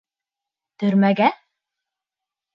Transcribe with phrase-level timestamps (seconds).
[0.83, 1.29] -Төрмәгә?